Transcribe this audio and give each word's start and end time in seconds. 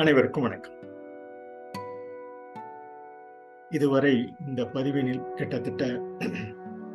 அனைவருக்கும் 0.00 0.42
வணக்கம். 0.42 0.76
இதுவரை 3.70 4.34
இந்த 4.46 4.62
பதிவினில் 4.62 5.34
கிட்டத்தட்ட 5.34 6.00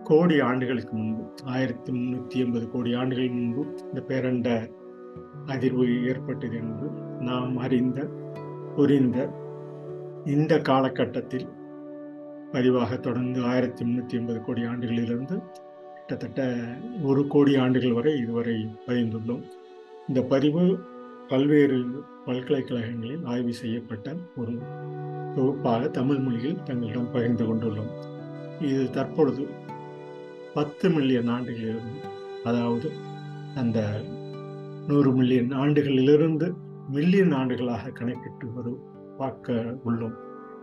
கோடி 0.03 0.39
ஆண்டுகளுக்கு 0.39 0.93
முன்பு 0.95 1.33
ஆயிரத்தி 1.43 1.91
முன்னூத்தி 1.91 2.35
எண்பது 2.35 2.69
கோடி 2.69 2.93
ஆண்டுகள் 2.93 3.29
முன்பு 3.29 3.65
இந்த 3.81 4.03
பேரண்ட 4.07 4.71
அதிர்வு 5.45 6.07
ஏற்பட்டது 6.07 6.55
என்று 6.55 6.89
நாம் 7.19 7.57
அறிந்த 7.57 8.07
புரிந்த 8.75 9.29
இந்த 10.25 10.59
காலகட்டத்தில் 10.59 11.47
பதிவாக 12.51 12.99
தொடர்ந்து 12.99 13.43
ஆயிரத்தி 13.43 13.85
முன்னூத்தி 13.85 14.13
எண்பது 14.13 14.41
கோடி 14.41 14.61
ஆண்டுகளிலிருந்து 14.61 15.43
கிட்டத்தட்ட 15.95 16.49
ஒரு 17.03 17.27
கோடி 17.27 17.55
ஆண்டுகள் 17.55 17.93
வரை 17.93 18.17
இதுவரை 18.17 18.67
பதிந்துள்ளோம். 18.87 19.45
இந்த 20.07 20.21
பதிவு 20.21 20.79
பல்வேறு 21.27 21.77
பல்கலைக்கழகங்களில் 22.25 23.23
ஆய்வு 23.23 23.53
செய்யப்பட்ட 23.53 24.15
ஒரு 24.35 24.57
தொகுப்பாக 25.35 25.87
தமிழ் 25.87 26.17
மொழியில் 26.17 26.63
தங்களிடம் 26.63 27.11
பகிர்ந்து 27.11 27.45
கொண்டுள்ளோம். 27.45 27.91
இது 28.61 28.89
தற்பொழுது 28.89 29.47
பத்து 30.53 30.89
மில்லியன் 30.89 31.27
ஆண்டுகளிலிருந்து 31.27 32.03
அதாவது 32.43 32.91
அந்த 33.55 34.01
நூறு 34.87 35.11
மில்லியன் 35.11 35.51
ஆண்டுகளிலிருந்து 35.51 36.53
மில்லியன் 36.89 37.31
ஆண்டுகளாக 37.31 37.89
கணக்கிட்டு 37.89 38.53
வரும் 38.53 38.79
பார்க்க 39.17 39.53
உள்ளோம். 39.85 40.15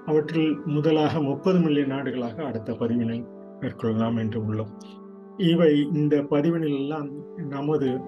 அவற்றில் 0.07 0.59
முதலாக 0.65 1.23
முப்பது 1.23 1.59
மில்லியன் 1.59 1.91
ஆண்டுகளாக 1.91 2.45
அடுத்த 2.45 2.73
பதிவினை 2.73 3.27
மேற்கொள்ளலாம் 3.61 4.19
என்று 4.19 4.41
உள்ளோம். 4.41 4.73
இவை 5.37 5.89
இந்த 5.93 6.17
பதிவினில் 6.31 6.77
எல்லாம் 6.77 7.09
நமது 7.49 8.01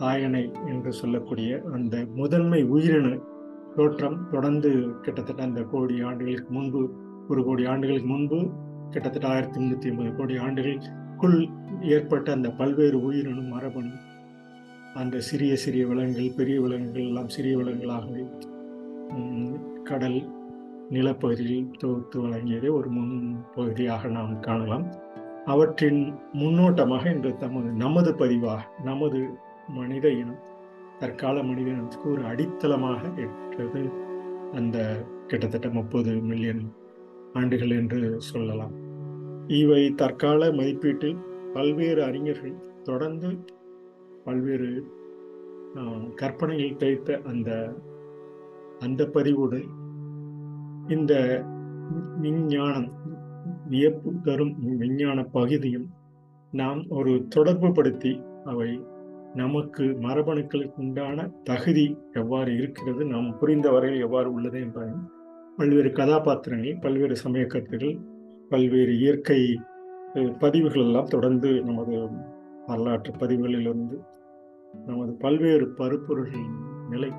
தாயனை 0.00 0.44
என்று 0.66 0.92
சொல்லக்கூடிய 0.92 1.62
அந்த 1.72 2.06
முதன்மை 2.14 2.62
உயிரின 2.64 3.18
தோற்றம் 3.76 4.28
தொடர்ந்து 4.30 4.70
கிட்டத்தட்ட 5.02 5.42
அந்த 5.42 5.62
கோடி 5.62 6.02
ஆண்டுகளுக்கு 6.02 6.50
முன்பு 6.50 6.80
ஒரு 7.28 7.44
கோடி 7.44 7.64
ஆண்டுகளுக்கு 7.64 8.08
முன்பு 8.08 8.38
கிட்டத்தட்ட 8.90 9.28
ஆயிரத்தி 9.28 9.60
முன்னூத்தி 9.60 9.90
ஐம்பது 9.90 10.16
கோடி 10.16 10.36
ஆண்டுகளுக்குள் 10.36 11.48
ஏற்பட்ட 11.80 12.32
அந்த 12.32 12.50
பல்வேறு 12.50 13.10
உயிரினும் 13.10 13.48
மரபணு 13.48 13.92
அந்த 14.94 15.20
சிறிய 15.20 15.56
சிறிய 15.56 15.86
விலங்குகள் 15.86 16.36
பெரிய 16.36 16.60
விலங்குகள் 16.60 17.02
எல்லாம் 17.02 17.28
சிறிய 17.28 17.56
விலங்குகளாகவே 17.56 18.24
கடல் 19.82 20.18
நிலப்பகுதியில் 20.90 21.70
தொகுத்து 21.78 22.16
வழங்கியதே 22.26 22.70
ஒரு 22.72 22.88
முன் 22.88 23.36
பகுதியாக 23.54 24.08
நாம் 24.08 24.40
காணலாம். 24.40 24.86
அவற்றின் 25.46 26.00
முன்னோட்டமாக 26.32 27.10
இன்று 27.10 27.36
தமது 27.36 27.68
நமது 27.72 28.14
பதிவாக 28.14 28.60
நமது 28.84 29.20
மனித 29.76 30.06
இனம் 30.12 30.40
தற்கால 30.98 31.42
மனித 31.42 31.68
இனத்துக்கு 31.70 32.10
ஒரு 32.10 32.22
அடித்தளமாக 32.22 33.02
இருக்கிறது 33.16 33.82
அந்த 34.52 34.78
கிட்டத்தட்ட 35.26 35.68
முப்பது 35.70 36.12
மில்லியன் 36.20 36.62
ஆண்டுகள் 37.32 37.70
என்று 37.70 38.00
சொல்லலாம். 38.20 38.74
இவை 39.60 39.82
தற்கால 39.94 40.50
மதிப்பீட்டில் 40.52 41.18
பல்வேறு 41.52 42.00
அறிஞர்கள் 42.04 42.56
தொடர்ந்து 42.82 43.30
பல்வேறு 44.24 44.70
கற்பனையில் 46.14 46.76
தைத்த 46.76 47.20
அந்த 47.24 47.50
அந்த 48.78 49.02
பதிவுடன் 49.14 49.68
இந்த 50.88 51.14
விஞ்ஞானம் 52.20 52.88
வியப்பு 53.68 54.10
தரும் 54.22 54.54
விஞ்ஞான 54.78 55.18
பகுதியும் 55.32 55.88
நாம் 56.52 56.80
ஒரு 56.88 57.12
தொடர்பு 57.28 57.68
படுத்தி 57.72 58.12
அவை 58.44 58.70
நமக்கு 59.34 59.84
மரபணுக்களுக்கு 59.84 60.76
உண்டான 60.76 61.30
தகுதி 61.44 61.98
எவ்வாறு 62.12 62.56
இருக்கிறது 62.56 63.04
நாம் 63.04 63.38
புரிந்த 63.38 63.70
வரையில் 63.70 64.02
எவ்வாறு 64.02 64.32
உள்ளது 64.32 64.60
என்பதையும் 64.60 65.08
பல்வேறு 65.56 65.90
கதாபாத்திரங்கள் 65.92 66.78
பல்வேறு 66.80 67.16
சமய 67.16 67.46
கருத்துகள் 67.46 67.98
பல்வேறு 68.48 68.98
இயற்கை 68.98 69.60
பதிவுகள் 70.38 70.82
எல்லாம் 70.82 71.06
தொடர்ந்து 71.06 71.62
நமது 71.62 72.08
வரலாற்று 72.66 73.12
பதிவுகளிலிருந்து 73.12 73.98
நமது 74.86 75.12
பல்வேறு 75.12 75.66
பருப்பொருள்களின் 75.66 76.56
நிலை 76.90 77.10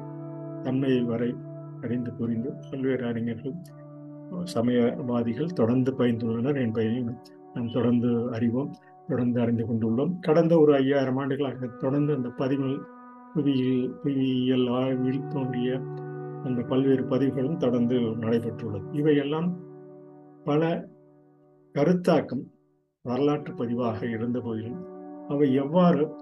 தன்மை 0.62 1.02
வரை 1.02 1.36
அறிந்து 1.82 2.14
புரிந்து 2.14 2.54
பல்வேறு 2.72 3.06
அறிஞர்கள் 3.06 3.56
சமயவாதிகள் 4.44 5.46
தொடர்ந்து 5.46 5.92
பயின்றுள்ளனர் 5.92 6.62
என்பதையும் 6.62 7.18
நாம் 7.54 7.72
தொடர்ந்து 7.72 8.32
அறிவோம். 8.32 8.76
தொடர்ந்து 9.08 9.42
அறிந்து 9.42 9.66
கொண்டுள்ளோம். 9.66 10.20
கடந்த 10.20 10.60
ஒரு 10.60 10.74
ஐயாயிரம் 10.74 11.18
ஆண்டுகளாக 11.18 11.68
தொடர்ந்து 11.68 12.14
அந்த 12.14 12.30
பதிவுகள் 12.30 12.80
புவியியல் 13.34 13.98
புவியியல் 14.04 14.68
ஆய்வில் 14.68 15.28
தோன்றிய 15.28 15.80
அந்த 16.44 16.62
பல்வேறு 16.62 17.04
பதிவுகளும் 17.06 17.58
தொடர்ந்து 17.58 17.96
நடைபெற்றுள்ளது. 17.96 18.84
இவையெல்லாம் 18.92 19.58
பல 20.44 20.90
கருத்தாக்கம் 21.74 22.44
வரலாற்று 23.02 23.54
பதிவாக 23.54 24.10
இருந்த 24.10 24.40
போதிலும் 24.40 24.80
அவை 25.28 25.54
எவ்வாறு 25.54 26.16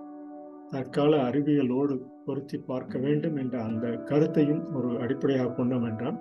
தற்கால 0.69 1.17
அறிவியலோடு 1.17 2.01
பொருத்தி 2.25 2.57
பார்க்க 2.57 2.99
வேண்டும் 2.99 3.35
என்ற 3.35 3.61
அந்த 3.63 3.87
கருத்தையும் 3.89 4.73
ஒரு 4.73 4.99
அடிப்படையாக 4.99 5.51
கொண்டோம் 5.51 5.83
என்றால் 5.83 6.19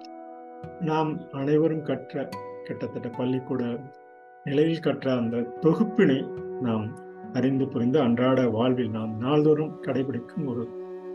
நாம் 0.81 1.19
அனைவரும் 1.31 1.83
கற்ற 1.83 2.29
கிட்டத்தட்ட 2.63 3.09
பள்ளிக்கூட 3.09 3.81
நிலையில் 4.49 4.83
கற்ற 4.83 5.07
அந்த 5.13 5.47
தொகுப்பினை 5.61 6.19
நாம் 6.61 6.87
அறிந்து 7.33 7.65
புரிந்து 7.69 7.99
அன்றாட 7.99 8.41
வாழ்வில் 8.49 8.93
நாம் 8.93 9.13
நாள்தோறும் 9.17 9.75
கடைபிடிக்கும் 9.83 10.47
ஒரு 10.47 10.65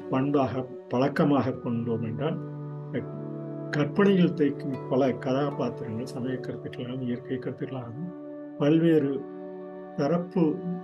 பண்பாக 0.10 0.64
பழக்கமாக 0.90 1.56
கொண்டோம் 1.58 2.04
என்றால் 2.04 2.38
கற்பனையில் 3.72 4.36
தைக்கும் 4.38 4.76
பல 4.90 5.04
கதாபாத்திரங்கள் 5.18 6.12
சமய 6.14 6.36
கருத்துக்களாகவும் 6.38 7.06
இயற்கை 7.06 7.38
கருத்துக்களாகவும் 7.38 8.12
பல்வேறு 8.58 9.14
தரப்பு 9.98 10.44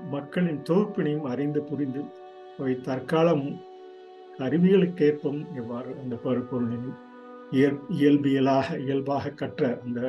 மக்களின் 0.09 0.61
தொகுப்பினையும் 0.61 1.27
அறிந்து 1.27 1.61
புரிந்து 1.63 2.01
அவை 2.57 2.73
தற்காலம் 2.81 3.45
அறிவியலுக்கேற்பம் 4.39 5.39
எவ்வாறு 5.55 5.91
அந்த 6.01 6.15
பருப்பொருளின் 6.23 6.89
இயல்பியலாக 7.51 8.77
இயல்பாக 8.79 9.33
கற்ற 9.33 9.69
அந்த 9.83 9.99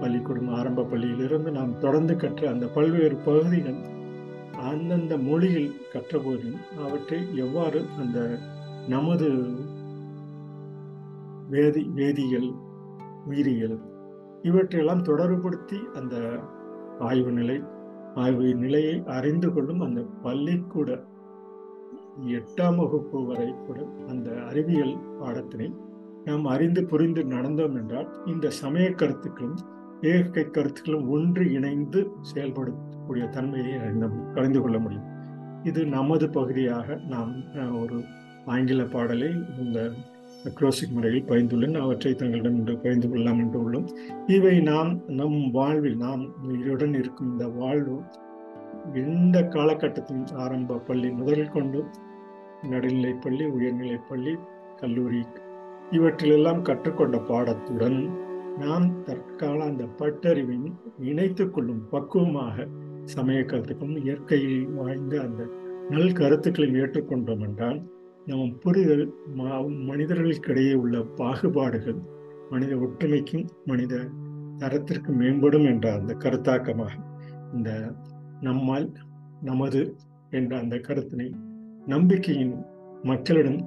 பள்ளிக்கூடம் 0.00 0.52
ஆரம்ப 0.54 0.84
பள்ளியிலிருந்து 0.84 1.50
நாம் 1.50 1.72
தொடர்ந்து 1.78 2.14
கற்ற 2.16 2.42
அந்த 2.50 2.66
பல்வேறு 2.66 3.16
பகுதிகள் 3.24 3.80
அந்தந்த 4.62 5.14
மொழியில் 5.18 5.74
கற்றபோதும் 5.92 6.58
அவற்றை 6.78 7.18
எவ்வாறு 7.36 7.80
அந்த 7.98 8.18
நமது 8.88 9.28
வேதி 11.50 11.82
வேதியியல் 11.94 12.50
உயிரியல் 13.26 13.78
இவற்றையெல்லாம் 14.42 15.06
தொடர்புபடுத்தி 15.06 15.78
அந்த 15.94 16.16
ஆய்வு 17.00 17.32
நிலை 17.32 17.58
ஆய்வு 18.14 18.46
நிலையை 18.54 18.96
அறிந்து 19.08 19.48
கொள்ளும் 19.52 19.80
அந்த 19.80 20.00
பள்ளிக்கூட 20.22 20.90
எட்டாம் 22.30 22.78
வகுப்பு 22.78 23.18
வரை 23.26 23.50
கூட 23.58 23.78
அந்த 24.08 24.30
அறிவியல் 24.44 24.96
பாடத்தினை 25.20 25.68
நாம் 26.24 26.44
அறிந்து 26.44 26.84
புரிந்து 26.84 27.22
நடந்தோம் 27.24 27.76
என்றால் 27.80 28.08
இந்த 28.26 28.50
சமய 28.60 28.86
கருத்துக்களும் 28.90 29.58
இயற்கை 30.00 30.44
கருத்துக்களும் 30.50 31.08
ஒன்று 31.08 31.44
இணைந்து 31.52 32.00
செயல்படக்கூடிய 32.30 33.24
தன்மையை 33.28 33.74
அறிந்து 33.78 34.08
அறிந்து 34.34 34.60
கொள்ள 34.60 34.78
முடியும். 34.78 35.08
இது 35.62 35.80
நமது 35.96 36.26
பகுதியாக 36.30 36.96
நாம் 37.08 37.32
ஒரு 37.80 37.98
ஆங்கில 38.46 38.84
பாடலை 38.84 39.30
இந்த 39.58 39.78
குரோசிக் 40.58 40.94
முறையில் 40.94 41.26
பயந்துள்ளேன் 41.28 41.76
அவற்றை 41.80 42.12
தங்களிடம் 42.14 42.56
இன்று 42.56 42.74
பகிர்ந்து 42.76 43.08
கொள்ளலாம் 43.08 43.38
என்று 43.38 43.58
உள்ளோம். 43.64 43.88
இவை 44.26 44.54
நாம் 44.60 44.92
நம் 45.20 45.38
வாழ்வில் 45.50 45.96
நாம் 45.96 46.22
உயிருடன் 46.42 46.94
இருக்கும் 46.94 47.30
இந்த 47.32 47.46
வாழ்வு 47.60 47.96
எந்த 48.94 49.38
காலகட்டத்தின் 49.46 50.24
ஆரம்ப 50.34 50.80
பள்ளி 50.88 51.10
முதல் 51.10 51.52
கொண்டு 51.52 51.80
நடுநிலைப்பள்ளி 52.70 53.44
பள்ளி 53.52 53.96
பள்ளி 54.08 54.34
கல்லூரி 54.76 55.22
இவற்றிலெல்லாம் 55.92 56.62
கற்றுக்கொண்ட 56.62 57.16
பாடத்துடன் 57.28 58.00
நாம் 58.58 58.86
தற்கால 59.04 59.58
அந்த 59.64 59.84
பட்டறிவின் 59.98 60.66
இணைத்து 61.02 61.44
கொள்ளும் 61.50 61.82
பக்குவமாக 61.90 62.66
சமய 63.04 63.40
கருத்துக்கும் 63.44 63.96
இயற்கையில் 63.96 64.66
வாய்ந்த 64.70 65.14
அந்த 65.20 65.42
நல் 65.90 66.12
கருத்துக்களையும் 66.12 66.78
ஏற்றுக்கொண்டோம் 66.78 67.42
என்றால் 67.42 67.78
நம் 68.26 68.52
புரிதல் 68.58 69.06
மனிதர்களுக்கிடையே 69.86 70.74
உள்ள 70.74 70.98
பாகுபாடுகள் 71.16 72.00
மனித 72.50 72.72
ஒற்றுமைக்கும் 72.76 73.46
மனித 73.64 73.94
தரத்திற்கு 74.58 75.10
மேம்படும் 75.12 75.66
என்ற 75.66 75.86
அந்த 75.92 76.12
கருத்தாக்கமாக 76.14 76.94
இந்த 77.52 77.70
நம்மால் 78.40 78.88
நமது 79.42 79.80
என்ற 80.30 80.52
அந்த 80.58 80.76
கருத்தினை 80.78 81.28
நம்பிக்கையின் 81.86 82.54
மக்களிடம் 83.04 83.60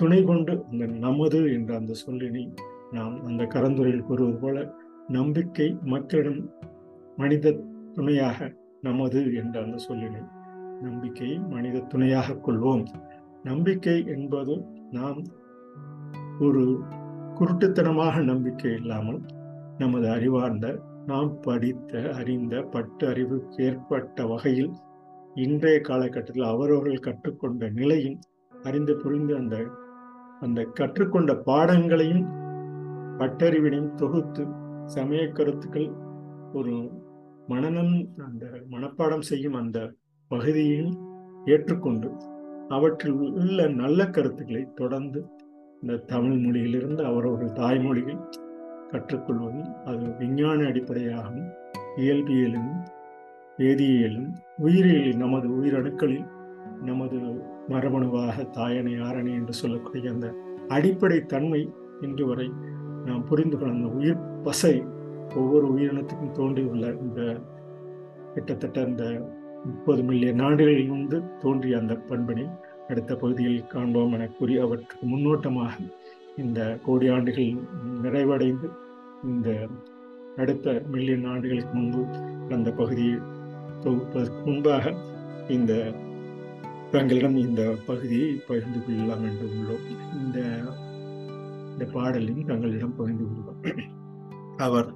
துணை 0.00 0.24
கொண்டு 0.24 0.64
அந்த 0.70 0.86
நமது 0.86 1.52
என்ற 1.52 1.74
அந்த 1.74 1.94
சொல்லினை 2.06 2.44
நாம் 2.90 3.24
அந்த 3.24 3.44
கரந்துரையில் 3.44 4.04
கூறுவது 4.04 4.38
போல 4.38 4.74
நம்பிக்கை 5.08 5.78
மக்களிடம் 5.84 6.50
மனித 7.16 7.52
துணையாக 7.92 8.38
நமது 8.80 9.34
என்ற 9.34 9.62
அந்த 9.62 9.78
சொல்லினை 9.88 10.22
நம்பிக்கையை 10.80 11.38
மனித 11.38 11.78
துணையாக 11.78 12.32
கொள்வோம். 12.32 12.84
நம்பிக்கை 13.42 14.06
என்பது 14.06 14.54
நாம் 14.90 15.24
ஒரு 16.40 16.62
குருட்டுத்தனமாக 17.38 18.22
நம்பிக்கை 18.22 18.72
இல்லாமல் 18.72 19.20
நமது 19.78 20.08
அறிவார்ந்த 20.10 20.66
நாம் 21.06 21.40
படித்த 21.40 22.12
அறிந்த 22.12 22.62
பட்டு 22.62 23.08
அறிவுக்கு 23.08 23.64
ஏற்பட்ட 23.64 24.26
வகையில் 24.26 24.72
இன்றைய 25.34 25.80
காலகட்டத்தில் 25.80 26.42
அவரவர்கள் 26.42 26.98
கற்றுக்கொண்ட 26.98 27.68
நிலையும் 27.70 28.18
அறிந்து 28.62 28.96
புரிந்து 28.96 29.36
அந்த 29.36 29.56
அந்த 30.40 30.60
கற்றுக்கொண்ட 30.74 31.32
பாடங்களையும் 31.46 32.24
பட்டறிவினையும் 33.18 33.94
தொகுத்து 33.94 34.42
சமய 34.86 35.22
கருத்துக்கள் 35.28 35.88
ஒரு 36.52 36.74
மனநம் 37.48 37.94
அந்த 38.24 38.44
மனப்பாடம் 38.70 39.26
செய்யும் 39.28 39.58
அந்த 39.60 39.78
பகுதியையும் 40.30 40.94
ஏற்றுக்கொண்டு 41.46 42.08
அவற்றில் 42.70 43.18
உள்ள 43.38 43.60
நல்ல 43.74 44.00
கருத்துக்களை 44.10 44.64
தொடர்ந்து 44.74 45.20
இந்த 45.82 46.02
தமிழ் 46.06 46.38
மொழியிலிருந்து 46.38 47.02
அவரவர்கள் 47.04 47.58
தாய்மொழியில் 47.58 48.22
கற்றுக்கொள்வதும் 48.90 49.70
அது 49.84 50.06
விஞ்ஞான 50.18 50.60
அடிப்படையாகவும் 50.64 51.48
இயல்பியலும் 51.96 52.72
வேதியியலும் 53.58 54.28
உயிரியலில் 54.58 55.16
நமது 55.16 55.48
உயிரணுக்களில் 55.56 56.28
நமது 56.84 57.18
மரபணுவாக 57.70 58.46
தாயணை 58.52 58.94
ஆரணி 59.00 59.32
என்று 59.32 59.54
சொல்லக்கூடிய 59.54 60.10
அந்த 60.10 60.28
அடிப்படை 60.68 61.18
தன்மை 61.26 61.60
இன்று 62.00 62.24
வரை 62.26 62.48
நாம் 63.06 63.26
புரிந்து 63.26 63.56
கொள்ள 63.56 63.72
அந்த 63.72 63.88
உயிர் 63.94 64.24
பசை 64.42 64.74
ஒவ்வொரு 65.34 65.66
உயிரினத்துக்கும் 65.72 66.36
தோன்றியுள்ள 66.36 66.86
இந்த 67.00 67.20
கிட்டத்தட்ட 68.34 68.80
இந்த 68.82 69.04
முப்பது 69.64 70.00
மில்லியன் 70.02 70.42
ஆண்டுகளில் 70.42 70.92
வந்து 70.92 71.16
தோன்றிய 71.38 71.80
அந்த 71.80 71.94
பண்பினை 72.08 72.46
அடுத்த 72.88 73.12
பகுதியில் 73.14 73.66
காண்போம் 73.66 74.12
என 74.12 74.28
கூறி 74.30 74.54
அவற்றுக்கு 74.58 75.06
முன்னோட்டமாக 75.06 75.74
இந்த 76.36 76.60
கோடி 76.84 77.06
ஆண்டுகள் 77.08 77.50
நிறைவடைந்து 78.02 78.68
இந்த 79.24 79.48
அடுத்த 80.36 80.74
மில்லியன் 80.88 81.26
ஆண்டுகளுக்கு 81.26 81.74
முன்பு 81.74 82.02
அந்த 82.54 82.68
பகுதியை 82.72 83.16
தொகுப்பதற்கு 83.80 84.40
முன்பாக 84.44 84.94
இந்த 85.48 85.72
தங்களிடம் 86.92 87.36
இந்த 87.36 87.74
பகுதியை 87.86 88.30
பகிர்ந்து 88.46 88.84
கொள்ளலாம் 88.84 89.24
என்று 89.24 89.46
உள்ளோம். 89.46 89.84
இந்த 90.14 90.38
இந்த 91.72 91.84
பாடலில் 91.92 92.44
தங்களிடம் 92.44 92.96
பகிர்ந்து 92.96 93.24
கொள்வோம். 93.24 93.60
அவர் 94.56 94.90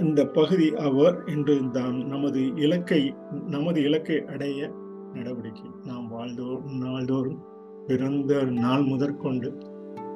இந்த 0.00 0.26
பகுதி 0.26 0.74
அவர் 0.74 1.24
என்று 1.24 1.70
தான் 1.70 2.06
நமது 2.06 2.54
இலக்கை 2.56 3.14
நமது 3.46 3.82
இலக்கை 3.82 4.24
அடைய 4.24 4.70
நடவடிக்கை. 5.12 5.70
நாம் 5.84 6.08
வாழ்ந்தோ 6.08 6.60
நாள்தோறும் 6.64 7.40
பிறந்த 7.86 8.42
நாள் 8.44 8.82
முதற்கொண்டு 8.82 9.48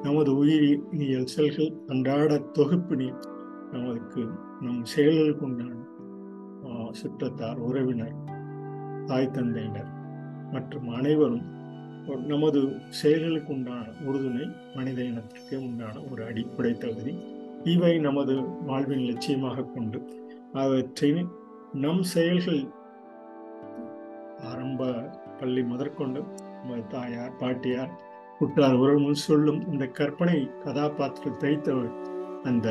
நமது 0.03 0.35
உயிரியல் 0.35 1.25
செல்கள் 1.25 1.73
அன்றாட 1.87 2.37
தொகுப்பினில் 2.37 3.19
நமக்கு 3.71 4.21
நம் 4.61 4.85
செயல்களுக்கு 4.85 5.45
உண்டான 5.45 5.75
சுற்றத்தார் 6.91 7.57
உறவினர் 7.57 8.36
தாய் 9.07 9.31
தந்தையினர் 9.31 9.91
மற்றும் 10.51 10.87
அனைவரும் 10.89 11.45
நமது 12.27 12.79
செயல்களுக்கு 12.89 13.53
உண்டான 13.53 13.85
உறுதுணை 14.05 14.45
மனித 14.75 15.01
இனத்திற்கு 15.03 15.55
உண்டான 15.57 15.99
ஒரு 16.11 16.23
அடிப்படை 16.23 16.77
தகுதி. 16.77 17.13
இவை 17.63 17.99
நமது 17.99 18.33
வாழ்வின் 18.65 19.05
லட்சியமாக 19.09 19.65
கொண்டு 19.75 19.99
அவற்றை 20.53 21.25
நம் 21.73 22.03
செயல்கள் 22.03 22.61
ஆரம்ப 24.41 24.91
பள்ளி 25.39 25.63
முதற்கொண்டு 25.63 26.21
நமது 26.61 26.83
தாயார் 26.87 27.37
பாட்டியார் 27.37 27.91
குற்றார் 28.39 28.73
உறவு 28.73 29.15
சொல்லும் 29.15 29.67
இந்த 29.67 29.85
கற்பனை 29.87 30.47
கதாபாத்திரத்தை 30.63 31.49
தைத்தவர் 31.49 31.91
அந்த 32.43 32.69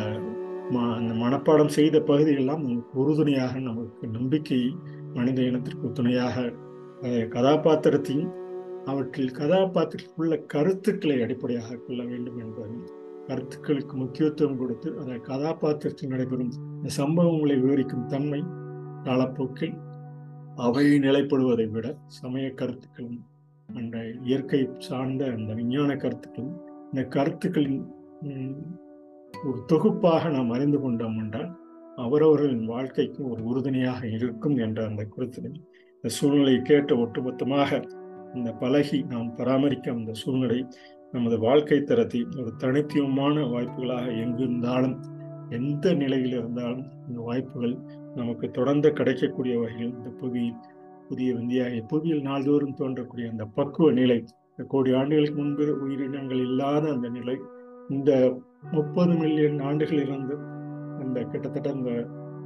அந்த 0.92 1.14
மனப்பாடம் 1.14 1.66
செய்த 1.66 2.00
பகுதியெல்லாம் 2.00 2.62
நமக்கு 2.62 2.98
உறுதுணையாக 2.98 3.58
நமக்கு 3.58 4.06
நம்பிக்கை 4.08 4.74
மனித 5.16 5.40
இனத்திற்கு 5.42 5.88
துணையாக 5.92 6.44
கதாபாத்திரத்தையும் 7.28 8.32
அவற்றில் 8.84 9.32
கதாபாத்திரத்தில் 9.32 10.16
உள்ள 10.16 10.34
கருத்துக்களை 10.46 11.16
அடிப்படையாக 11.22 11.78
கொள்ள 11.78 12.00
வேண்டும் 12.04 12.38
என்பதும் 12.38 12.84
கருத்துக்களுக்கு 13.26 13.94
முக்கியத்துவம் 13.96 14.58
கொடுத்து 14.58 14.88
அந்த 14.98 15.14
கதாபாத்திரத்தில் 15.22 16.12
நடைபெறும் 16.12 16.52
இந்த 16.76 16.90
சம்பவங்களை 16.98 17.56
விவரிக்கும் 17.60 18.06
தன்மை 18.06 18.40
காலப்போக்கில் 19.04 19.76
அவை 20.56 20.84
நிலைப்படுவதை 20.98 21.66
விட 21.68 21.86
சமய 22.16 22.46
கருத்துக்களும் 22.54 23.18
அந்த 23.68 23.96
இயற்கை 24.24 24.60
சார்ந்த 24.78 25.24
அந்த 25.30 25.50
விஞ்ஞான 25.54 25.90
கருத்துக்களும் 25.96 26.56
இந்த 26.88 27.02
கருத்துக்களின் 27.08 27.80
ஒரு 29.42 29.58
தொகுப்பாக 29.66 30.28
நாம் 30.28 30.50
அறிந்து 30.50 30.78
கொண்டோம் 30.80 31.18
என்றால் 31.18 31.50
அவரவர்களின் 31.96 32.66
வாழ்க்கைக்கு 32.66 33.20
ஒரு 33.30 33.40
உறுதுணையாக 33.42 34.00
இருக்கும் 34.08 34.56
என்ற 34.56 34.78
அந்த 34.86 35.02
கருத்தினை 35.06 35.52
இந்த 35.96 36.08
சூழ்நிலையை 36.08 36.60
கேட்ட 36.62 36.94
ஒட்டுமொத்தமாக 36.96 37.70
இந்த 38.34 38.50
பழகி 38.52 38.98
நாம் 39.04 39.28
பராமரிக்க 39.34 39.92
அந்த 39.92 40.12
சூழ்நிலை 40.12 40.60
நமது 41.12 41.36
வாழ்க்கை 41.38 41.78
தரத்தை 41.82 42.20
ஒரு 42.36 42.50
தனித்துவமான 42.58 43.44
வாய்ப்புகளாக 43.46 44.06
எங்கிருந்தாலும் 44.16 44.96
எந்த 45.50 45.92
நிலையில் 45.94 46.34
இருந்தாலும் 46.36 46.86
இந்த 47.08 47.18
வாய்ப்புகள் 47.20 47.76
நமக்கு 48.14 48.46
தொடர்ந்து 48.50 48.88
கிடைக்கக்கூடிய 48.92 49.54
வகையில் 49.58 49.92
இந்த 49.92 50.10
புவியில் 50.10 50.58
புதிய 51.08 51.30
இந்தியாவை 51.34 51.80
புவியில் 51.82 52.22
நாள்தோறும் 52.22 52.78
தோன்றக்கூடிய 52.78 53.26
அந்த 53.30 53.44
பக்குவ 53.54 53.90
நிலை 53.92 54.18
கோடி 54.68 54.90
ஆண்டுகளுக்கு 54.92 55.38
முன்பு 55.38 55.64
உயிரினங்கள் 55.80 56.42
இல்லாத 56.44 56.84
அந்த 56.92 57.08
நிலை 57.08 57.36
இந்த 57.88 58.10
முப்பது 58.70 59.14
மில்லியன் 59.14 59.60
ஆண்டுகளிலிருந்து 59.60 60.36
இந்த 61.02 61.20
கிட்டத்தட்ட 61.24 61.70
இந்த 61.70 61.92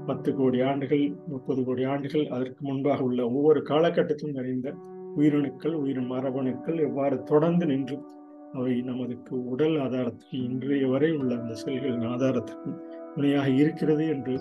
பத்து 0.07 0.31
கோடி 0.35 0.59
ஆண்டுகள் 0.61 1.05
முப்பது 1.27 1.61
கோடி 1.65 1.83
ஆண்டுகள் 1.85 2.25
அதற்கு 2.29 2.63
முன்பாக 2.65 3.03
உள்ள 3.03 3.21
ஒவ்வொரு 3.31 3.61
காலகட்டத்திலும் 3.63 4.39
நிறைந்த 4.39 4.69
உயிரணுக்கள் 5.17 5.75
உயிர் 5.75 6.03
மரபணுக்கள் 6.05 6.79
எவ்வாறு 6.81 7.17
தொடர்ந்து 7.23 7.67
நின்று 7.67 7.97
அவை 8.55 8.75
நமதுக்கு 8.83 9.35
உடல் 9.45 9.77
ஆதாரத்துக்கு 9.81 10.37
இன்றைய 10.47 10.87
வரை 10.87 11.11
உள்ள 11.13 11.33
அந்த 11.35 11.55
செல்களின் 11.55 12.07
ஆதாரத்துக்கு 12.07 12.71
துணையாக 13.15 13.49
இருக்கிறது 13.55 14.05
என்று 14.09 14.35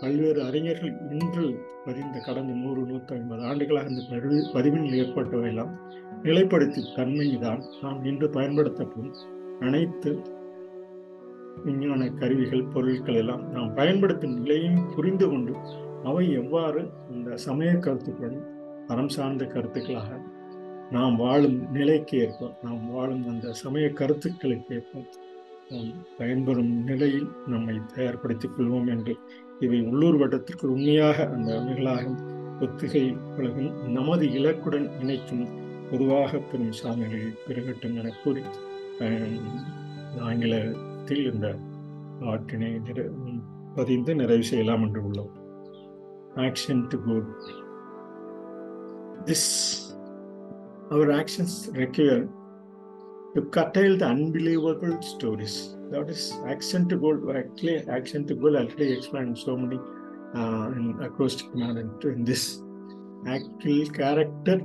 பல்வேறு 0.00 0.40
அறிஞர்கள் 0.42 0.94
இன்று 1.12 1.46
பதிந்த 1.86 2.16
கடந்த 2.18 2.52
நூறு 2.54 2.82
நூற்றி 2.86 3.14
ஐம்பது 3.14 3.42
ஆண்டுகளாக 3.42 3.90
இந்த 3.90 4.04
பதிவு 4.10 4.38
பதிவினில் 4.54 4.98
ஏற்பட்டவையெல்லாம் 5.02 5.72
நிலைப்படுத்தி 6.22 6.82
தன்மைதான் 6.96 7.62
நாம் 7.82 8.00
இன்று 8.04 8.28
பயன்படுத்தப்படும் 8.30 9.18
அனைத்து 9.60 10.10
விஞ்ஞான 11.64 12.08
கருவிகள் 12.12 12.70
பொருட்கள் 12.72 13.18
எல்லாம் 13.18 13.42
நாம் 13.52 13.72
பயன்படுத்தும் 13.74 14.36
நிலையும் 14.36 14.80
புரிந்து 14.94 15.26
கொண்டு 15.26 15.54
அவை 16.04 16.24
எவ்வாறு 16.32 16.82
இந்த 17.10 17.36
சமய 17.44 17.70
கருத்துக்களும் 17.78 18.44
அறம் 18.86 19.08
சார்ந்த 19.08 19.44
கருத்துக்களாக 19.46 20.10
நாம் 20.90 21.16
வாழும் 21.16 21.58
நிலைக்கு 21.72 22.16
ஏற்ப 22.18 22.50
நாம் 22.62 22.82
வாழும் 22.90 23.24
அந்த 23.26 23.54
சமய 23.54 23.86
கருத்துக்களுக்கு 23.92 24.74
ஏற்ப 24.74 25.02
நாம் 25.70 25.90
பயன்பெறும் 26.18 26.72
நிலையில் 26.82 27.28
நம்மை 27.46 27.76
தயார்படுத்திக் 27.94 28.54
கொள்வோம் 28.56 28.88
என்று 28.88 29.14
இவை 29.60 29.80
உள்ளூர் 29.82 30.18
வட்டத்திற்கு 30.18 30.66
உண்மையாக 30.70 31.26
அந்த 31.28 31.48
அவைகளாக 31.58 32.04
ஒத்துகை 32.60 33.04
உலகம் 33.36 33.72
நமது 33.92 34.26
இலக்குடன் 34.32 34.88
இணைக்கும் 35.00 35.46
பொதுவாக 35.90 36.38
பெறும் 36.42 36.76
சாதனைகளை 36.78 37.30
பெருகட்டும் 37.46 37.96
என 37.96 38.12
கூறி 38.22 38.44
ஆங்கில 40.22 40.54
ஆங்கிலத்தில் 41.05 41.29
இந்த 41.31 41.47
ஆற்றினை 42.31 42.71
நிறை 42.87 43.03
பதிந்து 43.77 44.11
நிறைவு 44.19 44.43
செய்யலாம் 44.49 44.83
என்று 44.85 45.01
உள்ளோம் 45.07 45.33
action 46.47 46.83
to 46.91 46.97
good 47.07 47.31
this 49.29 49.49
our 50.95 51.09
actions 51.19 51.51
require 51.81 52.23
to 53.35 53.41
curtail 53.55 53.93
the 54.01 54.07
unbelievable 54.13 54.95
stories. 55.11 55.53
That 55.91 56.09
is 56.13 56.23
action 56.53 56.81
to 56.89 56.95
goal. 57.03 57.19
Actually, 57.41 57.75
action 57.97 58.21
to 58.29 58.35
goal 58.41 58.55
actually 58.61 58.89
explained 58.95 59.37
so 59.45 59.53
many 59.61 59.79
uh, 60.39 60.65
in 60.77 60.85
acrostic 61.07 61.49
manner 61.61 61.85
in 62.11 62.21
this 62.31 62.43
actual 63.35 63.81
character 63.99 64.57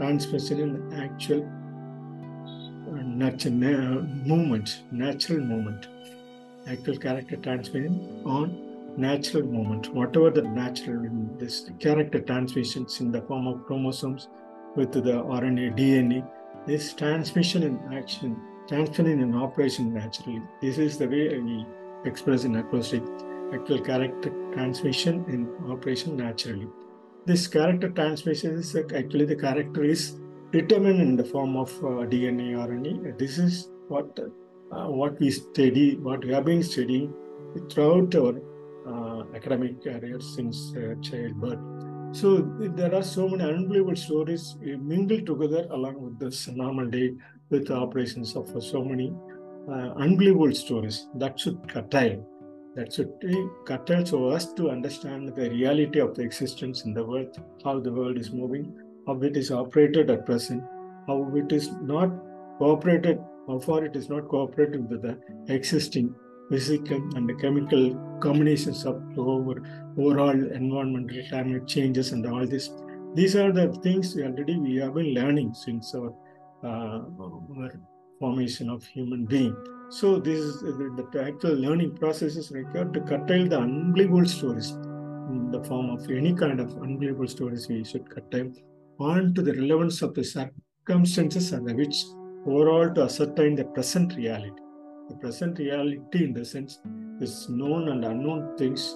transmission 0.00 0.58
in 0.66 0.72
actual 1.04 1.42
uh, 2.87 4.01
movement, 4.27 4.83
natural 4.91 5.39
movement. 5.39 5.87
Actual 6.67 6.97
character 6.97 7.35
transmission 7.37 8.21
on 8.25 8.65
natural 8.97 9.43
movement. 9.43 9.93
Whatever 9.93 10.29
the 10.31 10.41
natural 10.41 11.09
this 11.37 11.69
character 11.79 12.19
transmissions 12.19 12.99
in 13.01 13.11
the 13.11 13.21
form 13.21 13.47
of 13.47 13.65
chromosomes 13.65 14.29
with 14.75 14.91
the 14.91 15.01
RNA, 15.01 15.77
DNA, 15.77 16.27
this 16.65 16.93
transmission 16.93 17.63
in 17.63 17.79
action, 17.93 18.39
transmission 18.67 19.21
in 19.21 19.35
operation 19.35 19.93
naturally. 19.93 20.41
This 20.61 20.77
is 20.77 20.97
the 20.97 21.07
way 21.07 21.39
we 21.39 21.65
express 22.05 22.43
in 22.43 22.55
acrostic 22.55 23.03
actual 23.53 23.79
character 23.79 24.31
transmission 24.53 25.25
in 25.27 25.71
operation 25.71 26.17
naturally. 26.17 26.67
This 27.25 27.47
character 27.47 27.89
transmission 27.89 28.55
is 28.55 28.75
actually 28.75 29.25
the 29.25 29.35
character 29.35 29.83
is 29.83 30.15
determined 30.55 31.01
in 31.01 31.15
the 31.15 31.23
form 31.23 31.57
of 31.57 31.69
uh, 31.79 32.07
DNA, 32.11 32.49
RNA. 32.67 33.17
This 33.19 33.37
is 33.37 33.69
what 33.89 34.19
uh, 34.19 34.87
what 34.99 35.19
we 35.19 35.29
study, 35.31 35.95
what 35.97 36.23
we 36.25 36.33
have 36.33 36.45
been 36.45 36.63
studying 36.63 37.13
throughout 37.69 38.15
our 38.15 38.35
uh, 38.91 39.23
academic 39.35 39.83
career 39.83 40.19
since 40.19 40.73
childbirth. 41.07 41.59
So 42.19 42.29
there 42.79 42.93
are 42.95 43.03
so 43.03 43.27
many 43.27 43.43
unbelievable 43.43 43.97
stories 43.97 44.55
mingled 44.61 45.25
together 45.25 45.67
along 45.71 46.01
with 46.01 46.19
this 46.19 46.47
normal 46.47 46.89
day 46.89 47.11
with 47.49 47.67
the 47.67 47.75
operations 47.75 48.35
of 48.35 48.47
so 48.63 48.83
many 48.83 49.13
uh, 49.69 49.89
unbelievable 50.05 50.53
stories 50.53 51.07
that 51.15 51.39
should 51.39 51.59
curtail. 51.67 52.25
That 52.75 52.93
should 52.93 53.19
be 53.19 53.35
curtailed 53.65 54.07
so 54.07 54.27
us 54.27 54.53
to 54.53 54.69
understand 54.69 55.35
the 55.35 55.49
reality 55.49 55.99
of 55.99 56.15
the 56.15 56.23
existence 56.23 56.85
in 56.85 56.93
the 56.93 57.03
world, 57.03 57.37
how 57.63 57.79
the 57.79 57.91
world 57.91 58.17
is 58.17 58.31
moving, 58.31 58.65
how 59.07 59.19
it 59.21 59.37
is 59.37 59.51
operated 59.51 60.09
at 60.09 60.25
present, 60.25 60.63
how 61.07 61.31
it 61.35 61.51
is 61.51 61.71
not 61.81 62.09
cooperated, 62.57 63.19
how 63.47 63.59
far 63.59 63.85
it 63.85 63.95
is 63.95 64.09
not 64.09 64.27
cooperating 64.27 64.87
with 64.89 65.01
the 65.01 65.17
existing 65.53 66.13
physical 66.49 66.97
and 67.15 67.41
chemical 67.41 67.95
combinations 68.19 68.85
of 68.85 69.01
over, 69.17 69.61
overall 69.97 70.29
environmental 70.29 71.21
climate 71.29 71.67
changes 71.67 72.11
and 72.11 72.25
all 72.25 72.45
this. 72.45 72.69
These 73.13 73.35
are 73.35 73.51
the 73.51 73.71
things 73.83 74.15
we 74.15 74.23
already 74.23 74.57
we 74.57 74.75
have 74.77 74.93
been 74.95 75.13
learning 75.13 75.53
since 75.53 75.93
our, 75.95 76.13
uh, 76.63 77.01
our 77.23 77.79
formation 78.19 78.69
of 78.69 78.85
human 78.85 79.25
being. 79.25 79.55
So 79.89 80.19
this 80.19 80.39
is 80.39 80.61
the, 80.61 81.07
the 81.11 81.23
actual 81.23 81.53
learning 81.53 81.95
process 81.97 82.35
is 82.35 82.51
required 82.51 82.93
to 82.93 83.01
curtail 83.01 83.47
the 83.47 83.59
unbelievable 83.59 84.25
stories 84.25 84.71
in 85.29 85.49
the 85.51 85.63
form 85.63 85.89
of 85.91 86.09
any 86.09 86.33
kind 86.33 86.59
of 86.59 86.69
unbelievable 86.81 87.27
stories 87.27 87.67
we 87.67 87.83
should 87.83 88.09
curtail 88.09 88.51
on 88.99 89.33
to 89.33 89.41
the 89.41 89.53
relevance 89.53 90.01
of 90.01 90.13
the 90.13 90.23
circumstances 90.23 91.53
under 91.53 91.75
which 91.75 92.03
overall 92.45 92.93
to 92.93 93.03
ascertain 93.03 93.55
the 93.55 93.65
present 93.65 94.15
reality. 94.15 94.61
The 95.09 95.15
present 95.15 95.59
reality 95.59 96.25
in 96.25 96.33
the 96.33 96.45
sense 96.45 96.79
is 97.21 97.47
known 97.49 97.89
and 97.89 98.05
unknown 98.05 98.57
things, 98.57 98.95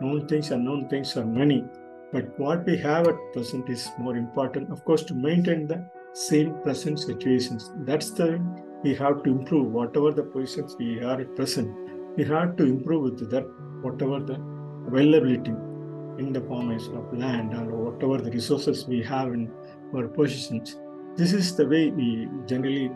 known 0.00 0.26
things, 0.26 0.50
unknown 0.50 0.88
things 0.88 1.16
are 1.16 1.24
many. 1.24 1.64
But 2.12 2.38
what 2.38 2.66
we 2.66 2.76
have 2.78 3.06
at 3.08 3.32
present 3.32 3.68
is 3.68 3.88
more 3.98 4.16
important, 4.16 4.70
of 4.70 4.84
course, 4.84 5.04
to 5.04 5.14
maintain 5.14 5.66
the 5.66 5.88
same 6.12 6.54
present 6.62 6.98
situations. 6.98 7.70
That's 7.84 8.10
the 8.10 8.40
we 8.82 8.94
have 8.94 9.22
to 9.24 9.30
improve 9.30 9.70
whatever 9.72 10.10
the 10.10 10.22
positions 10.22 10.74
we 10.78 11.00
are 11.00 11.20
at 11.20 11.36
present. 11.36 11.70
We 12.16 12.24
have 12.24 12.56
to 12.56 12.64
improve 12.64 13.02
with 13.02 13.30
that 13.30 13.44
whatever 13.82 14.20
the 14.20 14.40
availability 14.86 15.52
in 16.20 16.32
the 16.32 16.40
formation 16.52 16.96
of 17.00 17.12
land 17.22 17.54
or 17.54 17.66
whatever 17.84 18.16
the 18.26 18.30
resources 18.30 18.86
we 18.86 19.02
have 19.02 19.28
in 19.38 19.50
our 19.94 20.06
positions. 20.08 20.76
This 21.16 21.32
is 21.32 21.56
the 21.56 21.66
way 21.66 21.90
we 21.90 22.28
generally 22.46 22.90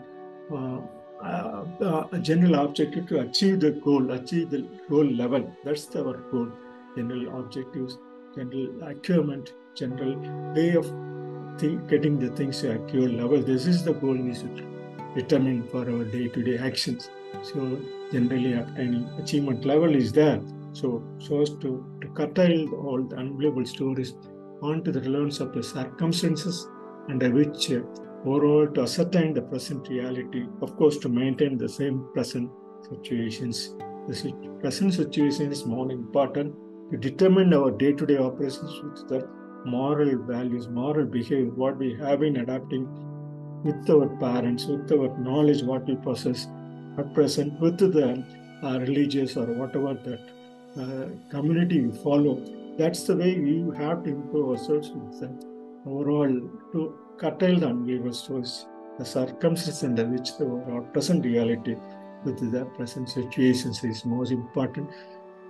uh, 0.51 0.79
uh, 1.23 1.65
uh, 1.81 2.07
a 2.11 2.19
general 2.19 2.55
objective 2.65 3.07
to 3.07 3.21
achieve 3.21 3.59
the 3.59 3.71
goal, 3.71 4.11
achieve 4.11 4.49
the 4.49 4.61
goal 4.89 5.05
level. 5.05 5.43
That's 5.63 5.95
our 5.95 6.17
goal. 6.31 6.49
General 6.95 7.39
objectives, 7.39 7.97
general 8.35 8.83
achievement, 8.83 9.53
general 9.75 10.15
way 10.53 10.75
of 10.75 10.85
think, 11.59 11.87
getting 11.89 12.19
the 12.19 12.29
things 12.35 12.61
to 12.61 12.75
a 12.75 13.09
level. 13.21 13.41
This 13.41 13.65
is 13.65 13.83
the 13.83 13.93
goal 13.93 14.17
we 14.27 14.35
should 14.35 14.65
determine 15.15 15.67
for 15.69 15.89
our 15.89 16.03
day-to-day 16.03 16.57
actions. 16.57 17.09
So 17.43 17.79
generally 18.11 18.53
any 18.77 19.07
achievement 19.17 19.65
level 19.65 19.95
is 19.95 20.11
there. 20.11 20.39
So 20.79 20.87
so 21.19 21.41
as 21.41 21.51
to, 21.61 21.69
to 22.01 22.07
curtail 22.19 22.73
all 22.85 23.01
the 23.11 23.15
unbelievable 23.15 23.65
stories 23.65 24.13
onto 24.61 24.91
the 24.91 25.01
relevance 25.01 25.39
of 25.39 25.53
the 25.53 25.63
circumstances 25.63 26.67
under 27.09 27.29
which 27.31 27.71
uh, 27.71 27.79
overall 28.25 28.67
to 28.67 28.81
ascertain 28.81 29.33
the 29.33 29.41
present 29.41 29.87
reality, 29.87 30.43
of 30.61 30.75
course 30.75 30.97
to 30.97 31.09
maintain 31.09 31.57
the 31.57 31.69
same 31.69 32.07
present 32.13 32.49
situations. 32.89 33.75
The 34.07 34.57
present 34.61 34.93
situation 34.93 35.51
is 35.51 35.65
more 35.65 35.91
important 35.91 36.55
to 36.91 36.97
determine 36.97 37.53
our 37.53 37.71
day-to-day 37.71 38.17
operations 38.17 38.81
with 38.83 39.07
the 39.07 39.27
moral 39.65 40.17
values, 40.23 40.67
moral 40.67 41.05
behavior, 41.05 41.51
what 41.63 41.77
we 41.77 41.95
have 41.95 42.19
been 42.19 42.37
adapting 42.37 42.87
with 43.63 43.89
our 43.89 44.07
parents, 44.17 44.65
with 44.65 44.91
our 44.91 45.17
knowledge, 45.19 45.63
what 45.63 45.87
we 45.87 45.95
possess 45.95 46.47
at 46.97 47.13
present, 47.13 47.59
with 47.59 47.77
the 47.77 48.23
uh, 48.63 48.79
religious 48.79 49.37
or 49.37 49.45
whatever 49.45 49.93
that 50.05 50.34
uh, 50.79 51.07
community 51.29 51.89
follow. 52.03 52.35
That's 52.77 53.03
the 53.03 53.15
way 53.15 53.39
we 53.39 53.75
have 53.77 54.03
to 54.03 54.09
improve 54.09 54.49
ourselves 54.49 54.91
the 55.19 55.29
overall 55.85 56.27
to 56.73 56.97
curtail 57.17 57.59
the 57.59 57.67
unbelievable 57.67 58.13
stories, 58.13 58.65
the 58.99 59.05
circumstances 59.05 59.83
under 59.83 60.05
which 60.05 60.37
the 60.37 60.45
our 60.71 60.81
present 60.81 61.23
reality 61.23 61.75
with 62.25 62.51
the 62.51 62.65
present 62.77 63.09
situations 63.09 63.83
is 63.83 64.03
most 64.05 64.31
important. 64.31 64.89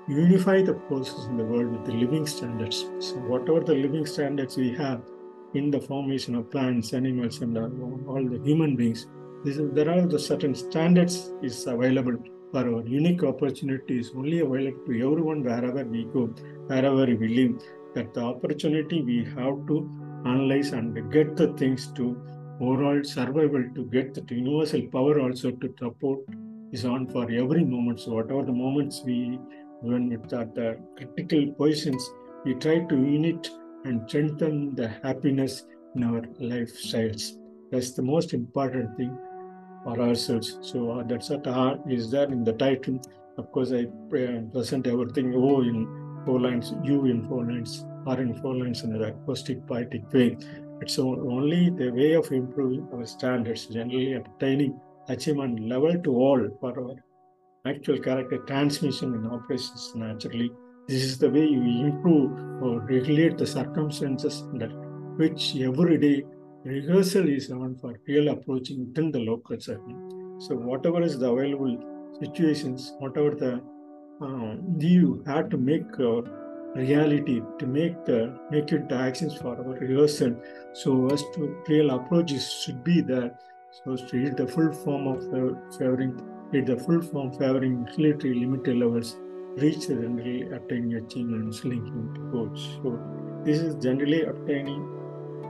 Unify 0.08 0.62
the 0.62 0.80
forces 0.88 1.26
in 1.26 1.38
the 1.38 1.44
world 1.44 1.72
with 1.72 1.86
the 1.86 1.94
living 1.94 2.28
standards. 2.28 2.86
So 3.00 3.16
whatever 3.16 3.62
the 3.62 3.74
living 3.74 4.06
standards 4.06 4.56
we 4.58 4.76
have 4.76 5.02
in 5.56 5.72
the 5.72 5.80
formation 5.80 6.36
of 6.36 6.52
plants, 6.52 6.94
animals, 6.94 7.42
and 7.42 7.58
all 8.08 8.24
the 8.24 8.40
human 8.44 8.76
beings, 8.76 9.08
is, 9.46 9.60
there 9.74 9.90
are 9.90 10.06
the 10.06 10.20
certain 10.20 10.54
standards 10.54 11.32
is 11.42 11.66
available 11.66 12.18
for 12.52 12.60
our 12.60 12.86
unique 12.88 13.24
opportunity 13.24 14.00
is 14.00 14.12
only 14.16 14.40
available 14.40 14.86
to 14.88 14.94
everyone 15.08 15.44
wherever 15.44 15.84
we 15.84 16.06
go, 16.06 16.28
wherever 16.68 17.06
we 17.06 17.28
live. 17.40 17.62
That 17.96 18.14
the 18.14 18.22
opportunity 18.22 19.02
we 19.02 19.24
have 19.24 19.66
to 19.68 19.90
analyze 20.26 20.72
and 20.72 21.12
get 21.12 21.36
the 21.38 21.54
things 21.54 21.88
to 21.94 22.18
overall 22.60 23.04
survival 23.04 23.64
to 23.76 23.86
get 23.86 24.14
the 24.14 24.36
universal 24.36 24.82
power 24.88 25.20
also 25.20 25.52
to 25.52 25.74
support 25.80 26.20
is 26.72 26.86
on 26.86 27.08
for 27.08 27.24
every 27.24 27.64
moment. 27.64 28.02
So 28.02 28.14
whatever 28.14 28.44
the 28.44 28.52
moments 28.52 29.02
we 29.06 29.40
when 29.82 30.12
it's 30.12 30.34
at 30.34 30.56
the 30.56 30.80
critical 30.98 31.54
positions, 31.54 32.10
we 32.44 32.56
try 32.56 32.80
to 32.80 32.96
unite 32.96 33.50
and 33.84 34.10
strengthen 34.10 34.76
the 34.76 34.88
happiness 35.04 35.64
in 35.96 36.04
our 36.04 36.22
lifestyles. 36.42 37.34
That's 37.72 37.92
the 37.94 38.02
most 38.02 38.34
important 38.34 38.98
thing 38.98 39.18
for 39.86 40.02
ourselves. 40.02 40.58
So 40.62 40.92
uh, 40.92 41.04
that's 41.04 41.30
what 41.30 41.48
art 41.48 41.80
is 41.88 42.10
there 42.12 42.28
in 42.28 42.44
the 42.44 42.54
title. 42.54 43.00
Of 43.38 43.52
course, 43.52 43.72
I 43.72 43.86
present 44.10 44.88
everything 44.88 45.34
O 45.36 45.62
in 45.62 45.88
four 46.26 46.40
lines, 46.42 46.74
U 46.84 47.06
in 47.06 47.28
four 47.30 47.46
lines, 47.46 47.86
R 48.08 48.20
in 48.20 48.34
four 48.42 48.56
lines 48.56 48.84
in 48.84 48.96
an 48.96 49.04
acoustic 49.04 49.66
poetic 49.68 50.12
way. 50.12 50.38
It's 50.82 50.98
only 51.00 51.70
the 51.70 51.90
way 51.92 52.14
of 52.14 52.32
improving 52.32 52.88
our 52.94 53.06
standards, 53.06 53.68
generally 53.68 54.14
attaining 54.14 54.80
achievement 55.08 55.60
level 55.60 56.02
to 56.02 56.12
all 56.16 56.50
for 56.60 56.74
our 56.80 56.96
actual 57.72 58.00
character 58.00 58.40
transmission 58.40 59.14
in 59.14 59.28
operations 59.28 59.92
naturally. 59.96 60.52
This 60.88 61.04
is 61.04 61.18
the 61.18 61.30
way 61.30 61.46
you 61.46 61.62
improve 61.88 62.32
or 62.64 62.80
regulate 62.80 63.38
the 63.38 63.48
circumstances 63.48 64.44
under 64.52 64.70
which 65.18 65.56
every 65.56 65.98
day 65.98 66.24
rehearsal 66.66 67.30
is 67.30 67.52
on 67.52 67.76
for 67.76 67.94
real 68.08 68.30
approaching 68.30 68.92
till 68.96 69.12
the 69.12 69.20
local 69.20 69.60
setting. 69.60 70.38
So 70.40 70.56
whatever 70.56 71.02
is 71.02 71.20
the 71.20 71.32
available 71.32 71.78
situations, 72.20 72.94
whatever 73.00 73.36
the 73.36 73.62
um, 74.22 74.78
you 74.80 75.24
have 75.28 75.50
to 75.50 75.58
make 75.58 76.00
uh, 76.00 76.22
reality 76.76 77.42
to 77.60 77.68
make 77.68 78.04
the 78.06 78.38
make 78.52 78.72
it 78.72 78.88
the 78.90 78.96
actions 78.96 79.36
for 79.36 79.56
our 79.58 79.76
rehearsal 79.80 80.36
so 80.74 81.08
as 81.08 81.24
to 81.34 81.56
real 81.68 81.92
approaches 81.92 82.52
should 82.52 82.84
be 82.84 83.02
there 83.02 83.38
so 83.72 83.94
as 83.94 84.02
to 84.10 84.18
read 84.18 84.38
the 84.38 84.48
full 84.48 84.72
form 84.72 85.08
of 85.08 85.22
uh, 85.34 85.56
favoring 85.78 86.14
read 86.52 86.66
the 86.66 86.78
full 86.78 87.02
form 87.02 87.32
favoring 87.34 87.84
military 87.98 88.34
limited 88.34 88.78
levels 88.78 89.18
reach 89.64 89.88
the 89.88 89.96
generally 89.96 90.42
attaining 90.58 90.96
achievements 90.96 91.64
linking 91.64 92.14
to 92.16 92.22
goals 92.32 92.68
so 92.84 93.00
this 93.46 93.60
is 93.60 93.76
generally 93.76 94.24
obtaining 94.24 94.82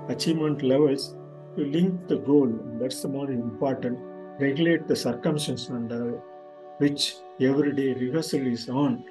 achievement 0.09 0.61
levels 0.61 1.15
to 1.55 1.65
link 1.65 2.07
the 2.07 2.17
goal 2.17 2.51
that's 2.79 3.01
the 3.01 3.07
more 3.07 3.29
important 3.31 3.97
regulate 4.39 4.87
the 4.87 4.95
circumstances 4.95 5.69
under 5.69 6.17
uh, 6.17 6.21
which 6.79 7.15
everyday 7.39 7.93
rehearsal 7.93 8.45
is 8.55 8.69
on 8.69 9.03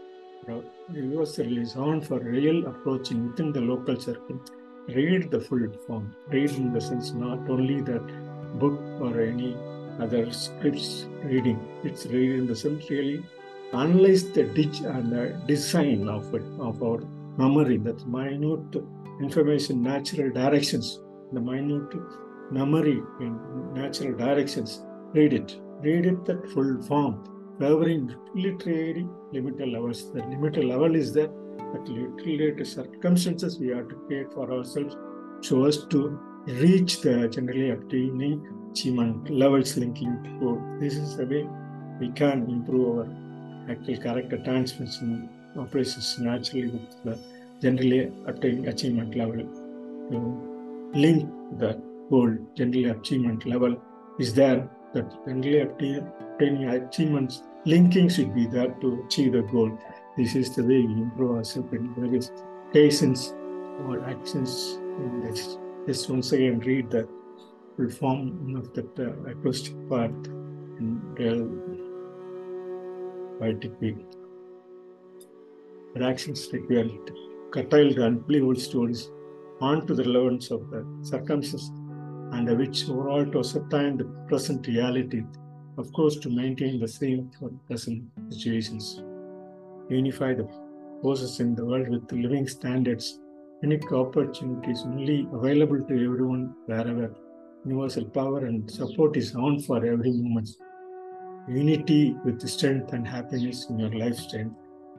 rehearsal 0.88 1.58
is 1.58 1.76
on 1.76 2.00
for 2.00 2.18
real 2.18 2.66
approaching 2.66 3.28
within 3.28 3.52
the 3.52 3.60
local 3.60 3.98
circle. 3.98 4.40
Read 4.88 5.30
the 5.30 5.40
full 5.40 5.66
form. 5.86 6.14
Read 6.28 6.50
in 6.50 6.72
the 6.72 6.80
sense 6.80 7.12
not 7.12 7.38
only 7.48 7.80
that 7.82 8.06
book 8.58 8.78
or 9.00 9.20
any 9.20 9.56
other 9.98 10.30
scripts 10.32 11.06
reading. 11.22 11.58
It's 11.82 12.06
read 12.06 12.30
in 12.38 12.46
the 12.46 12.56
sense 12.56 12.90
really 12.90 13.24
analyze 13.72 14.30
the 14.30 14.44
ditch 14.44 14.82
uh, 14.82 14.90
and 14.90 15.12
the 15.12 15.40
design 15.46 16.08
of 16.08 16.34
it, 16.34 16.42
of 16.58 16.82
our 16.82 17.00
memory. 17.36 17.78
that 17.78 18.06
minute 18.06 18.82
information, 19.20 19.82
natural 19.82 20.30
directions. 20.32 21.00
The 21.32 21.40
minute 21.40 21.94
memory 22.50 23.02
in 23.20 23.38
natural 23.74 24.16
directions. 24.16 24.82
Read 25.12 25.32
it. 25.32 25.60
Read 25.82 26.06
it 26.06 26.24
that 26.26 26.50
full 26.50 26.82
form 26.82 27.24
covering 27.60 28.14
literary 28.34 29.06
limited 29.32 29.68
levels. 29.68 30.12
The 30.12 30.20
limited 30.20 30.64
level 30.64 30.94
is 30.94 31.12
there, 31.12 31.28
but 31.28 31.88
literary 31.88 32.64
circumstances 32.64 33.58
we 33.58 33.68
have 33.68 33.88
to 33.88 33.94
create 34.06 34.32
for 34.32 34.50
ourselves 34.52 34.96
so 35.40 35.64
as 35.64 35.84
to 35.86 36.18
reach 36.46 37.00
the 37.00 37.28
generally 37.28 37.70
obtaining 37.70 38.46
achievement 38.70 39.30
levels 39.30 39.76
linking 39.76 40.22
to. 40.40 40.78
This 40.80 40.94
is 40.94 41.16
the 41.16 41.26
way 41.26 41.48
we 42.00 42.12
can 42.12 42.48
improve 42.50 42.98
our 42.98 43.70
actual 43.70 43.96
character 43.98 44.38
transmission 44.38 45.30
operations 45.58 46.18
naturally 46.18 46.68
with 46.68 47.04
the 47.04 47.18
generally 47.60 48.12
obtaining 48.26 48.68
achievement 48.68 49.14
level. 49.14 49.42
To 50.10 50.90
link 50.94 51.30
the 51.58 51.80
goal, 52.10 52.36
generally 52.54 52.84
achievement 52.90 53.46
level 53.46 53.80
is 54.18 54.34
there 54.34 54.68
that 54.92 55.10
generally 55.26 55.60
obtaining 55.60 56.68
achievements 56.68 57.42
linking 57.64 58.08
should 58.08 58.34
be 58.34 58.46
there 58.46 58.68
to 58.80 59.04
achieve 59.06 59.32
the 59.32 59.42
goal. 59.42 59.76
This 60.16 60.34
is 60.34 60.54
the 60.54 60.62
way 60.62 60.80
we 60.82 60.92
improve 60.92 61.36
ourselves 61.36 61.72
in 61.72 61.94
various 61.94 62.30
cases 62.72 63.32
or 63.86 64.04
actions 64.04 64.78
in 64.78 65.22
this. 65.22 65.58
Just 65.86 66.08
once 66.08 66.32
again 66.32 66.60
read 66.60 66.90
the 66.90 67.08
full 67.76 67.90
form 67.90 68.56
of 68.56 68.72
that 68.74 68.98
uh, 68.98 69.30
acoustic 69.30 69.74
part 69.88 70.12
in 70.78 71.00
real 71.14 71.48
poetic 73.38 73.80
way. 73.80 73.96
But 75.94 76.02
actions 76.02 76.48
require 76.52 76.90
curtailed 77.52 77.94
and 77.94 78.18
unbelievable 78.18 78.56
stories 78.56 79.10
onto 79.60 79.94
the 79.94 80.04
relevance 80.04 80.50
of 80.50 80.68
the 80.70 80.84
circumstances 81.02 81.70
under 82.32 82.56
which 82.56 82.88
overall 82.90 83.24
to 83.24 83.38
ascertain 83.38 83.96
the 83.96 84.04
present 84.28 84.66
reality, 84.66 85.22
of 85.78 85.92
course, 85.92 86.16
to 86.16 86.28
maintain 86.28 86.80
the 86.80 86.88
same 86.88 87.30
for 87.38 87.50
present 87.68 88.02
situations. 88.30 89.02
Unify 89.88 90.34
the 90.34 90.48
forces 91.00 91.38
in 91.38 91.54
the 91.54 91.64
world 91.64 91.88
with 91.88 92.10
living 92.10 92.48
standards, 92.48 93.20
unique 93.62 93.92
opportunities 93.92 94.82
only 94.84 95.28
available 95.32 95.80
to 95.80 95.94
everyone 96.04 96.54
wherever. 96.66 97.14
Universal 97.64 98.06
power 98.06 98.46
and 98.46 98.70
support 98.70 99.16
is 99.16 99.34
on 99.36 99.60
for 99.60 99.76
every 99.76 100.12
moment. 100.12 100.50
Unity 101.48 102.16
with 102.24 102.46
strength 102.48 102.92
and 102.92 103.06
happiness 103.06 103.66
in 103.70 103.78
your 103.78 103.94
lifestyle. 103.94 104.50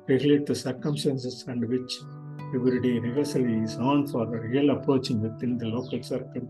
Regulate 0.07 0.45
the 0.45 0.55
circumstances 0.55 1.45
under 1.47 1.67
which 1.67 1.97
everyday 2.53 2.99
rehearsal 2.99 3.45
is 3.63 3.75
on 3.77 4.07
for 4.07 4.23
a 4.23 4.47
real 4.47 4.69
approaching 4.69 5.21
within 5.21 5.57
the 5.57 5.65
local 5.65 6.01
circle 6.03 6.47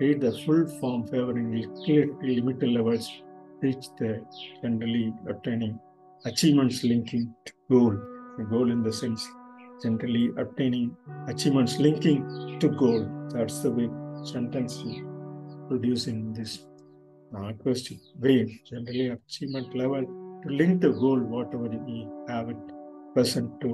read 0.00 0.20
the 0.20 0.32
full 0.44 0.66
form 0.80 1.06
favoring 1.06 1.50
limited 2.22 2.70
levels, 2.70 3.06
reach 3.60 3.86
the 3.98 4.24
generally 4.62 5.12
obtaining 5.28 5.78
achievements 6.24 6.82
linking 6.82 7.34
to 7.44 7.52
goal. 7.70 7.94
The 8.38 8.44
goal 8.44 8.70
in 8.70 8.82
the 8.82 8.92
sense 8.92 9.28
generally 9.82 10.30
obtaining 10.38 10.96
achievements 11.28 11.76
linking 11.78 12.58
to 12.60 12.68
goal. 12.68 13.06
That's 13.34 13.60
the 13.60 13.70
way 13.70 13.90
sentence 14.24 14.82
we 14.82 15.02
produce 15.68 16.06
in 16.06 16.32
this 16.32 16.64
question. 17.62 18.00
Way 18.18 18.60
generally 18.70 19.08
achievement 19.08 19.76
level 19.76 20.02
to 20.42 20.48
link 20.48 20.80
the 20.80 20.92
goal, 20.92 21.18
whatever 21.18 21.68
we 21.68 22.08
have 22.28 22.48
it 22.48 22.79
present 23.14 23.60
to 23.60 23.70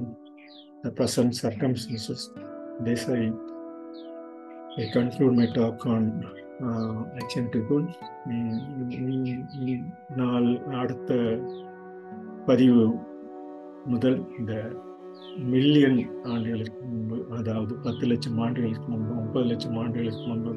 the 0.83 0.90
present 0.90 1.35
circumstances. 1.37 2.31
This 2.81 3.09
I 3.11 3.33
I 4.78 4.87
conclude 4.93 5.35
my 5.35 5.47
talk 5.49 5.87
on 5.87 6.05
uh, 6.61 6.99
action 7.21 7.45
to 7.52 7.61
நாள் 10.21 10.49
அடுத்த 10.75 11.14
பதிவு 12.47 12.85
முதல் 13.87 14.19
இந்த 14.38 14.52
million 15.52 15.99
ஆண்டுகளுக்கு 16.33 16.81
முன்பு 16.85 17.16
அதாவது 17.37 17.75
பத்து 17.83 18.05
லட்சம் 18.07 18.38
ஆண்டுகளுக்கு 18.38 18.87
முன்பு 18.88 19.12
முப்பது 19.14 19.47
லட்சம் 19.47 19.76
ஆண்டுகளுக்கு 19.76 20.23
முன்பு 20.26 20.52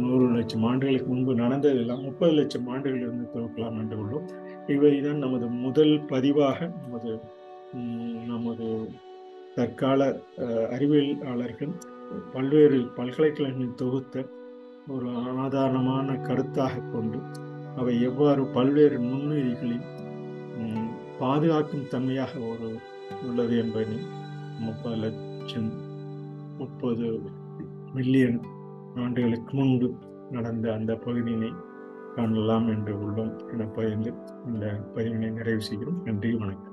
நூறு 0.00 0.26
லட்சம் 0.36 0.66
ஆண்டுகளுக்கு 0.70 1.08
முன்பு 1.08 1.34
நடந்ததெல்லாம் 1.34 2.02
முப்பது 2.02 2.34
லட்சம் 2.40 2.68
ஆண்டுகளிலிருந்து 2.74 3.28
துவக்கலாம் 3.34 3.78
என்று 3.82 3.98
உள்ளோம் 4.02 4.26
இவை 4.66 4.92
தான் 5.00 5.22
நமது 5.24 5.46
முதல் 5.64 5.94
பதிவாக 6.12 6.58
நமது 6.82 7.12
நமது 8.26 8.88
தற்கால 9.54 10.20
அறிவியலாளர்கள் 10.70 11.72
பல்வேறு 12.32 12.78
பல்கலைக்கழகங்கள் 12.94 13.74
தொகுத்த 13.74 14.24
ஒரு 14.88 15.08
ஆதாரமான 15.10 16.12
கருத்தாக 16.12 16.90
கொண்டு 16.92 17.18
அவை 17.76 18.02
எவ்வாறு 18.02 18.44
பல்வேறு 18.46 18.98
நுண்ணுயிரிகளில் 18.98 19.86
பாதுகாக்கும் 21.18 21.88
தன்மையாக 21.88 22.38
ஒரு 22.40 22.68
உள்ளது 23.22 23.58
என்பதை 23.58 23.98
முப்பது 24.58 24.96
லட்சம் 24.96 25.70
முப்பது 26.58 27.20
மில்லியன் 27.94 28.40
ஆண்டுகளுக்கு 28.94 29.56
முன்பு 29.56 29.94
நடந்த 30.30 30.72
அந்த 30.72 30.94
பகுதியினை 30.94 31.52
காணலாம் 32.16 32.68
என்று 32.68 32.94
உள்ளோம் 32.96 33.32
என 33.52 33.64
பகிர்ந்து 33.64 34.12
இந்த 34.46 34.66
பதிவினை 34.94 35.30
நிறைவு 35.30 35.62
செய்கிறோம். 35.62 36.02
நன்றி 36.04 36.34
வணக்கம். 36.34 36.71